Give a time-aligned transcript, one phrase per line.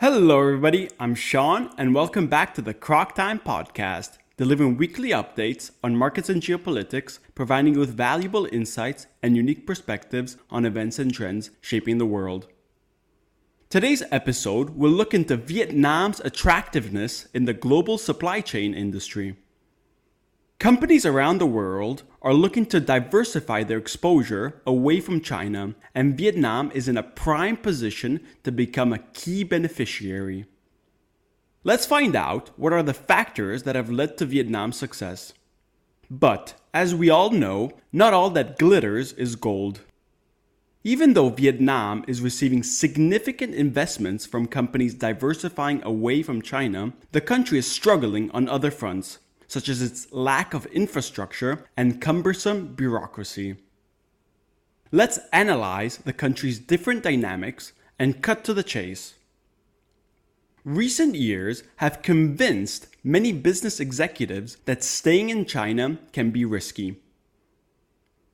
[0.00, 0.88] Hello, everybody.
[0.98, 6.30] I'm Sean, and welcome back to the Croc Time Podcast, delivering weekly updates on markets
[6.30, 11.98] and geopolitics, providing you with valuable insights and unique perspectives on events and trends shaping
[11.98, 12.48] the world.
[13.68, 19.36] Today's episode will look into Vietnam's attractiveness in the global supply chain industry.
[20.60, 26.70] Companies around the world are looking to diversify their exposure away from China, and Vietnam
[26.74, 30.44] is in a prime position to become a key beneficiary.
[31.64, 35.32] Let's find out what are the factors that have led to Vietnam's success.
[36.10, 39.80] But, as we all know, not all that glitters is gold.
[40.84, 47.58] Even though Vietnam is receiving significant investments from companies diversifying away from China, the country
[47.58, 53.56] is struggling on other fronts, such as its lack of infrastructure and cumbersome bureaucracy.
[54.92, 59.14] Let's analyze the country's different dynamics and cut to the chase.
[60.64, 67.00] Recent years have convinced many business executives that staying in China can be risky.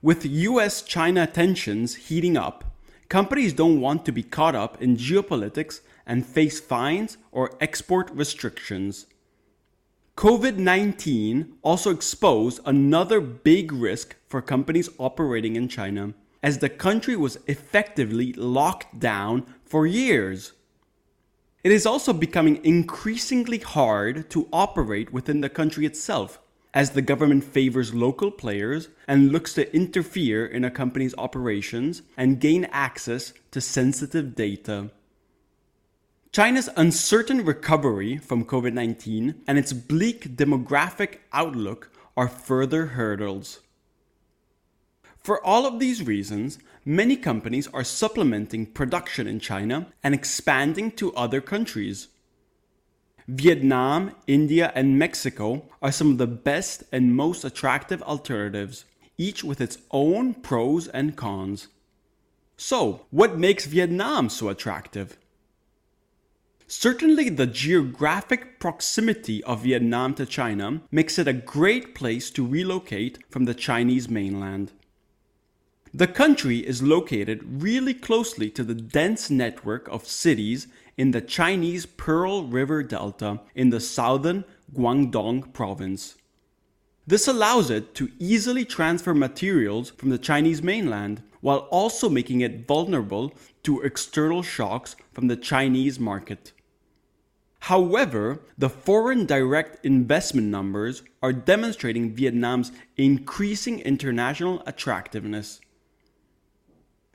[0.00, 2.74] With US China tensions heating up,
[3.10, 9.06] companies don't want to be caught up in geopolitics and face fines or export restrictions.
[10.16, 17.16] COVID 19 also exposed another big risk for companies operating in China, as the country
[17.16, 20.52] was effectively locked down for years.
[21.64, 26.38] It is also becoming increasingly hard to operate within the country itself,
[26.74, 32.38] as the government favors local players and looks to interfere in a company's operations and
[32.38, 34.90] gain access to sensitive data.
[36.32, 43.60] China's uncertain recovery from COVID 19 and its bleak demographic outlook are further hurdles.
[45.18, 51.14] For all of these reasons, many companies are supplementing production in China and expanding to
[51.14, 52.08] other countries.
[53.28, 58.86] Vietnam, India, and Mexico are some of the best and most attractive alternatives,
[59.18, 61.68] each with its own pros and cons.
[62.56, 65.18] So, what makes Vietnam so attractive?
[66.74, 73.18] Certainly, the geographic proximity of Vietnam to China makes it a great place to relocate
[73.28, 74.72] from the Chinese mainland.
[75.92, 80.66] The country is located really closely to the dense network of cities
[80.96, 84.42] in the Chinese Pearl River Delta in the southern
[84.74, 86.16] Guangdong province.
[87.06, 92.66] This allows it to easily transfer materials from the Chinese mainland while also making it
[92.66, 96.52] vulnerable to external shocks from the Chinese market.
[97.66, 105.60] However, the foreign direct investment numbers are demonstrating Vietnam's increasing international attractiveness.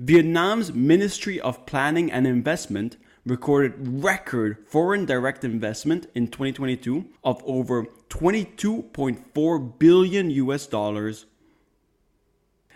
[0.00, 7.84] Vietnam's Ministry of Planning and Investment recorded record foreign direct investment in 2022 of over
[8.08, 11.26] 22.4 billion US dollars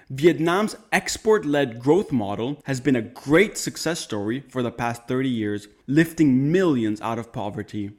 [0.09, 5.29] Vietnam's export led growth model has been a great success story for the past 30
[5.29, 7.91] years, lifting millions out of poverty.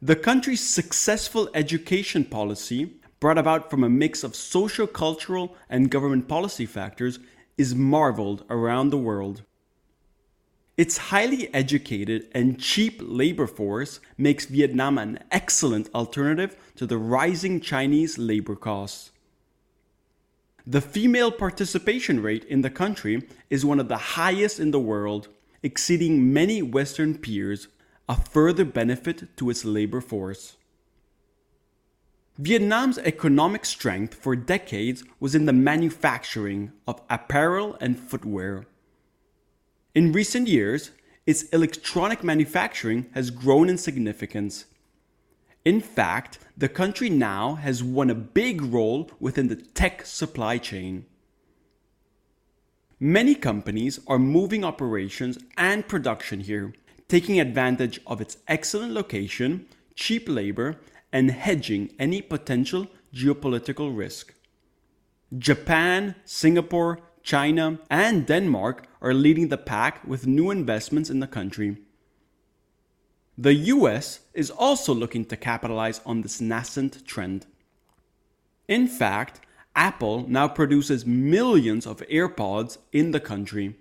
[0.00, 6.28] The country's successful education policy, brought about from a mix of social, cultural, and government
[6.28, 7.18] policy factors,
[7.58, 9.42] is marveled around the world.
[10.76, 17.60] Its highly educated and cheap labor force makes Vietnam an excellent alternative to the rising
[17.60, 19.11] Chinese labor costs.
[20.66, 25.28] The female participation rate in the country is one of the highest in the world,
[25.62, 27.68] exceeding many Western peers,
[28.08, 30.56] a further benefit to its labor force.
[32.38, 38.66] Vietnam's economic strength for decades was in the manufacturing of apparel and footwear.
[39.94, 40.92] In recent years,
[41.26, 44.64] its electronic manufacturing has grown in significance
[45.64, 51.06] in fact, the country now has won a big role within the tech supply chain.
[52.98, 56.72] Many companies are moving operations and production here,
[57.08, 60.78] taking advantage of its excellent location, cheap labor,
[61.12, 64.34] and hedging any potential geopolitical risk.
[65.36, 71.78] Japan, Singapore, China, and Denmark are leading the pack with new investments in the country.
[73.38, 77.46] The US is also looking to capitalize on this nascent trend.
[78.68, 79.40] In fact,
[79.74, 83.76] Apple now produces millions of AirPods in the country.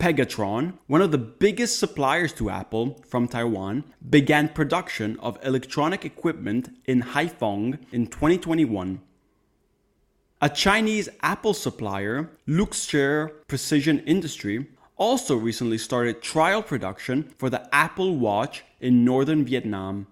[0.00, 6.70] Pegatron, one of the biggest suppliers to Apple from Taiwan, began production of electronic equipment
[6.86, 9.00] in Haiphong in 2021.
[10.40, 14.66] A Chinese Apple supplier, Luxshare Precision Industry,
[15.00, 20.06] also recently started trial production for the Apple Watch in northern Vietnam.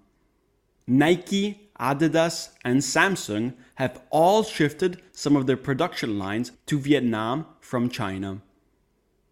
[0.87, 7.91] Nike, Adidas, and Samsung have all shifted some of their production lines to Vietnam from
[7.91, 8.41] China.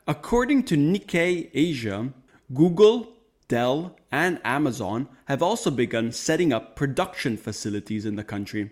[0.06, 2.12] According to Nikkei Asia,
[2.52, 3.14] Google,
[3.48, 8.70] Dell, and Amazon have also begun setting up production facilities in the country.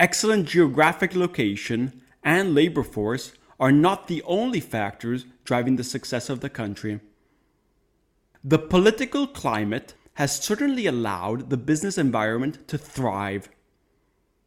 [0.00, 6.40] Excellent geographic location and labor force are not the only factors driving the success of
[6.40, 7.00] the country.
[8.44, 13.48] The political climate has certainly allowed the business environment to thrive.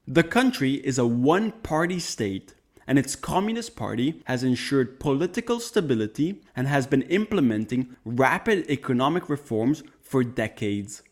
[0.08, 2.56] The country is a one party state
[2.88, 9.84] and its Communist Party has ensured political stability and has been implementing rapid economic reforms
[10.02, 11.04] for decades.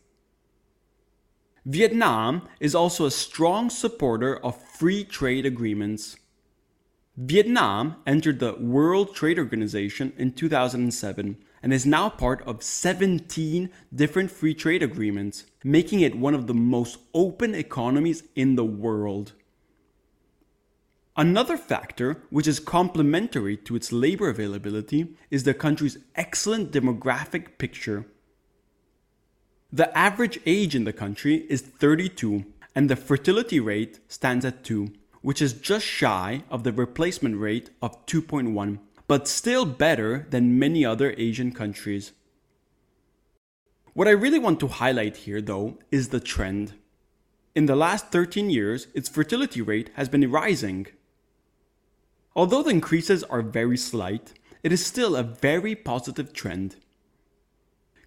[1.64, 6.16] Vietnam is also a strong supporter of free trade agreements.
[7.22, 14.30] Vietnam entered the World Trade Organization in 2007 and is now part of 17 different
[14.30, 19.32] free trade agreements, making it one of the most open economies in the world.
[21.14, 28.06] Another factor, which is complementary to its labor availability, is the country's excellent demographic picture.
[29.70, 34.94] The average age in the country is 32, and the fertility rate stands at 2,
[35.22, 40.84] which is just shy of the replacement rate of 2.1, but still better than many
[40.84, 42.12] other Asian countries.
[43.92, 46.74] What I really want to highlight here, though, is the trend.
[47.54, 50.86] In the last 13 years, its fertility rate has been rising.
[52.36, 54.32] Although the increases are very slight,
[54.62, 56.76] it is still a very positive trend.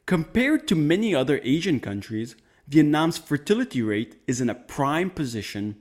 [0.06, 2.36] Compared to many other Asian countries,
[2.68, 5.76] Vietnam's fertility rate is in a prime position.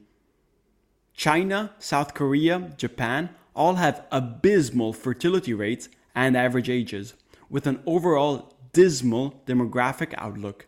[1.15, 7.15] China, South Korea, Japan all have abysmal fertility rates and average ages,
[7.51, 10.67] with an overall dismal demographic outlook.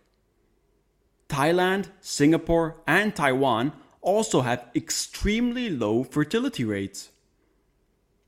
[1.28, 7.10] Thailand, Singapore, and Taiwan also have extremely low fertility rates.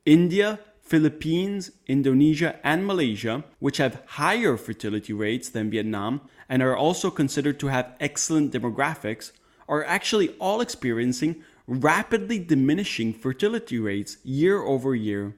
[0.06, 7.10] India, Philippines, Indonesia, and Malaysia, which have higher fertility rates than Vietnam and are also
[7.10, 9.32] considered to have excellent demographics,
[9.68, 15.36] are actually all experiencing rapidly diminishing fertility rates year over year.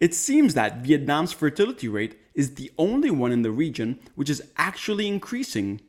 [0.00, 4.42] It seems that Vietnam's fertility rate is the only one in the region which is
[4.56, 5.80] actually increasing.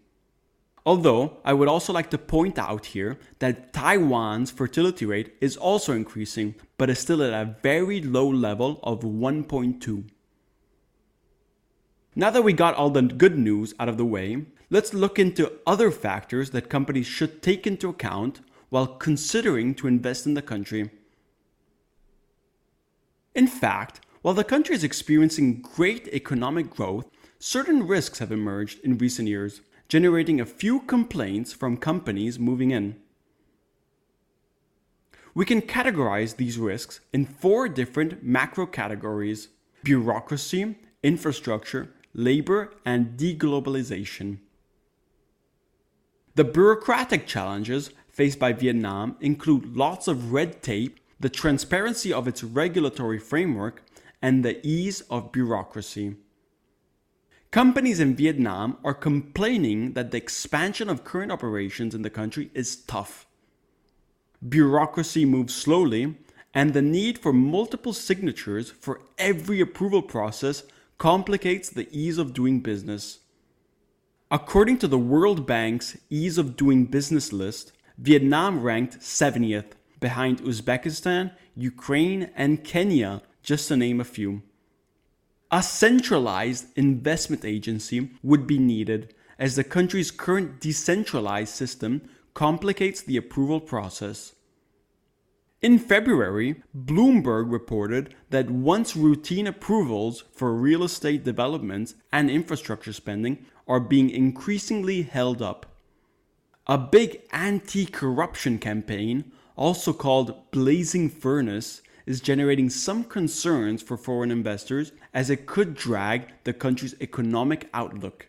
[0.85, 5.93] Although, I would also like to point out here that Taiwan's fertility rate is also
[5.93, 10.09] increasing, but is still at a very low level of 1.2.
[12.15, 15.53] Now that we got all the good news out of the way, let's look into
[15.65, 18.41] other factors that companies should take into account
[18.73, 20.89] while considering to invest in the country.
[23.35, 28.97] In fact, while the country is experiencing great economic growth, certain risks have emerged in
[28.97, 32.95] recent years generating a few complaints from companies moving in.
[35.35, 39.49] We can categorize these risks in four different macro categories
[39.83, 44.39] bureaucracy, infrastructure, labor, and deglobalization.
[46.33, 52.43] The bureaucratic challenges faced by Vietnam include lots of red tape, the transparency of its
[52.43, 53.83] regulatory framework,
[54.21, 56.15] and the ease of bureaucracy.
[57.51, 62.75] Companies in Vietnam are complaining that the expansion of current operations in the country is
[62.75, 63.27] tough.
[64.47, 66.15] Bureaucracy moves slowly,
[66.53, 70.63] and the need for multiple signatures for every approval process
[70.97, 73.19] complicates the ease of doing business.
[74.31, 81.31] According to the World Bank's Ease of Doing Business list, Vietnam ranked 70th, behind Uzbekistan,
[81.55, 84.41] Ukraine, and Kenya, just to name a few.
[85.51, 93.17] A centralized investment agency would be needed as the country's current decentralized system complicates the
[93.17, 94.33] approval process.
[95.61, 103.45] In February, Bloomberg reported that once routine approvals for real estate developments and infrastructure spending
[103.67, 105.72] are being increasingly held up.
[106.65, 114.31] A big anti corruption campaign, also called Blazing Furnace, is generating some concerns for foreign
[114.31, 118.27] investors as it could drag the country's economic outlook.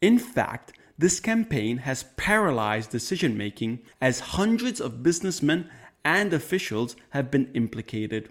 [0.00, 5.68] In fact, this campaign has paralyzed decision making as hundreds of businessmen
[6.04, 8.28] and officials have been implicated.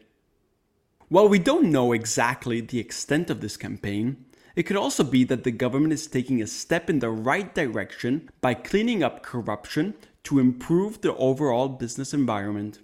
[1.09, 5.43] While we don't know exactly the extent of this campaign, it could also be that
[5.43, 10.39] the government is taking a step in the right direction by cleaning up corruption to
[10.39, 12.79] improve the overall business environment.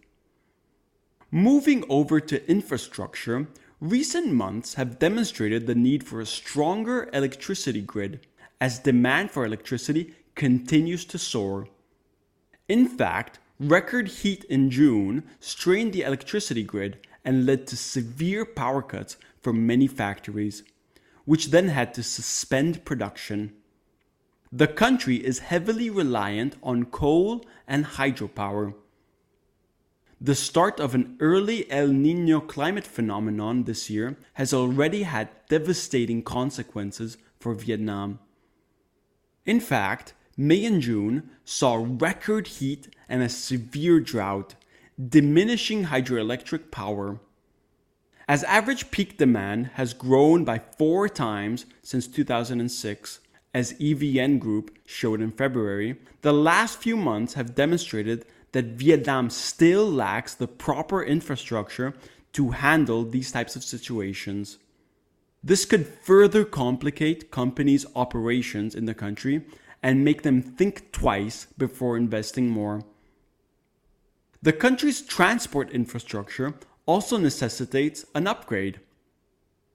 [1.31, 3.47] Moving over to infrastructure,
[3.81, 8.27] Recent months have demonstrated the need for a stronger electricity grid
[8.59, 11.69] as demand for electricity continues to soar.
[12.67, 18.81] In fact, record heat in June strained the electricity grid and led to severe power
[18.81, 20.63] cuts for many factories,
[21.29, 23.53] which then had to suspend production.
[24.51, 28.73] The country is heavily reliant on coal and hydropower.
[30.19, 36.23] The start of an early El Nino climate phenomenon this year has already had devastating
[36.23, 38.17] consequences for Vietnam.
[39.45, 44.55] In fact, May and June saw record heat and a severe drought,
[44.97, 47.19] diminishing hydroelectric power.
[48.29, 53.21] As average peak demand has grown by four times since 2006,
[53.55, 59.89] as EVN Group showed in February, the last few months have demonstrated that Vietnam still
[59.89, 61.95] lacks the proper infrastructure
[62.33, 64.59] to handle these types of situations.
[65.43, 69.43] This could further complicate companies' operations in the country
[69.81, 72.83] and make them think twice before investing more.
[74.43, 76.53] The country's transport infrastructure
[76.89, 78.79] also necessitates an upgrade.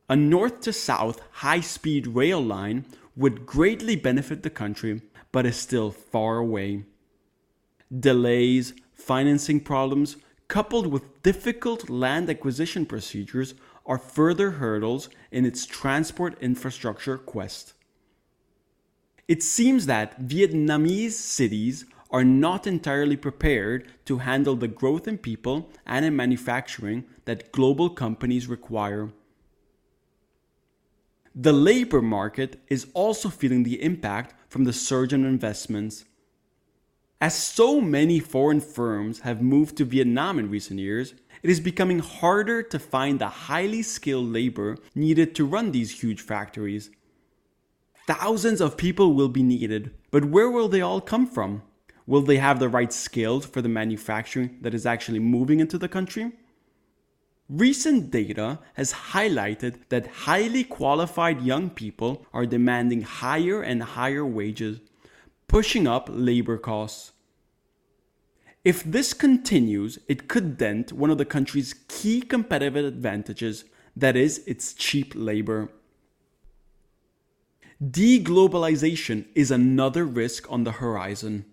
[0.09, 5.56] A north to south high speed rail line would greatly benefit the country, but is
[5.56, 6.83] still far away
[8.00, 10.16] delays, financing problems,
[10.49, 13.54] coupled with difficult land acquisition procedures,
[13.87, 17.75] are further hurdles in its transport infrastructure quest.
[19.28, 25.68] It seems that Vietnamese cities are not entirely prepared to handle the growth in people
[25.85, 29.11] and in manufacturing that global companies require.
[31.35, 36.04] The labor market is also feeling the impact from the surge in investments.
[37.21, 41.99] As so many foreign firms have moved to Vietnam in recent years, it is becoming
[41.99, 46.90] harder to find the highly skilled labor needed to run these huge factories.
[48.06, 51.62] Thousands of people will be needed, but where will they all come from?
[52.07, 55.89] Will they have the right skills for the manufacturing that is actually moving into the
[55.89, 56.33] country?
[57.49, 64.81] Recent data has highlighted that highly qualified young people are demanding higher and higher wages,
[65.47, 67.13] pushing up labor costs.
[68.65, 74.39] If this continues, it could dent one of the country's key competitive advantages, that is,
[74.47, 75.71] its cheap labor.
[77.83, 81.45] Deglobalization is another risk on the horizon.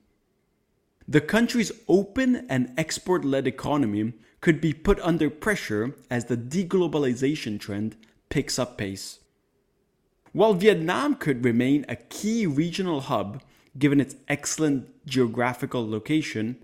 [1.12, 7.60] The country's open and export led economy could be put under pressure as the deglobalization
[7.60, 7.98] trend
[8.30, 9.20] picks up pace.
[10.32, 13.44] While Vietnam could remain a key regional hub
[13.78, 16.56] given its excellent geographical location,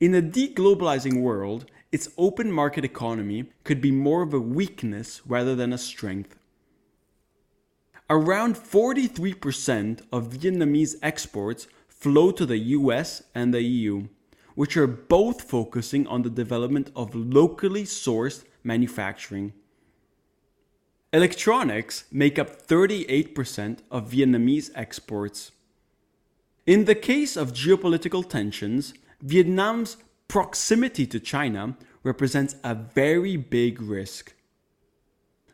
[0.00, 5.54] in a deglobalizing world, its open market economy could be more of a weakness rather
[5.54, 6.38] than a strength.
[8.08, 11.66] Around 43% of Vietnamese exports
[12.00, 14.08] flow to the US and the EU,
[14.54, 19.52] which are both focusing on the development of locally sourced manufacturing.
[21.12, 25.52] Electronics make up 38% of Vietnamese exports.
[26.66, 29.96] In the case of geopolitical tensions, Vietnam's
[30.28, 34.34] proximity to China represents a very big risk.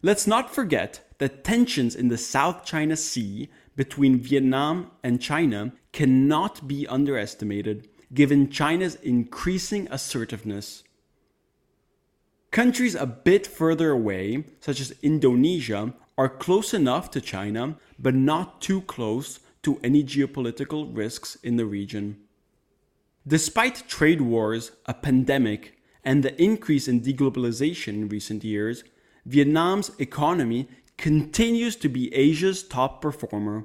[0.03, 6.67] Let's not forget that tensions in the South China Sea between Vietnam and China cannot
[6.67, 10.83] be underestimated given China's increasing assertiveness.
[12.51, 18.61] Countries a bit further away, such as Indonesia, are close enough to China but not
[18.63, 22.17] too close to any geopolitical risks in the region.
[23.27, 28.85] Despite trade wars, a pandemic, and the increase in deglobalization in recent years,
[29.27, 33.65] Vietnam's economy continues to be Asia's top performer.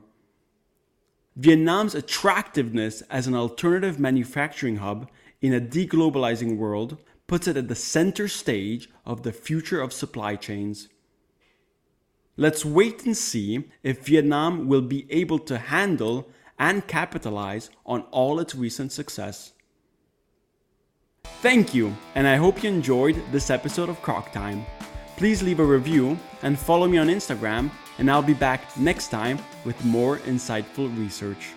[1.35, 5.09] Vietnam's attractiveness as an alternative manufacturing hub
[5.41, 6.97] in a deglobalizing world
[7.27, 10.89] puts it at the center stage of the future of supply chains.
[12.35, 18.39] Let's wait and see if Vietnam will be able to handle and capitalize on all
[18.39, 19.53] its recent success.
[21.41, 24.65] Thank you, and I hope you enjoyed this episode of Croc Time.
[25.21, 29.37] Please leave a review and follow me on Instagram, and I'll be back next time
[29.65, 31.49] with more insightful research.